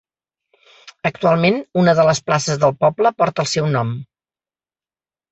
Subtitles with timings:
[1.09, 3.93] Actualment, una de les places del poble porta el seu nom.